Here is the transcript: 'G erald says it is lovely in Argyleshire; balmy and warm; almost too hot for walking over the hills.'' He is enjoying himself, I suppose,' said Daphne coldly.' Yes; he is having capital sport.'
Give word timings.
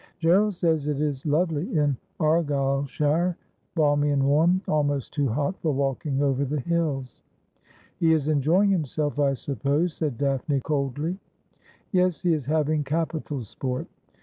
'G 0.19 0.29
erald 0.29 0.55
says 0.55 0.87
it 0.87 0.99
is 0.99 1.27
lovely 1.27 1.77
in 1.77 1.95
Argyleshire; 2.19 3.35
balmy 3.75 4.09
and 4.09 4.23
warm; 4.23 4.59
almost 4.67 5.13
too 5.13 5.27
hot 5.29 5.59
for 5.61 5.69
walking 5.71 6.23
over 6.23 6.43
the 6.43 6.59
hills.'' 6.59 7.21
He 7.99 8.11
is 8.11 8.27
enjoying 8.27 8.71
himself, 8.71 9.19
I 9.19 9.33
suppose,' 9.33 9.93
said 9.93 10.17
Daphne 10.17 10.61
coldly.' 10.61 11.19
Yes; 11.91 12.21
he 12.23 12.33
is 12.33 12.45
having 12.45 12.83
capital 12.83 13.43
sport.' 13.43 13.85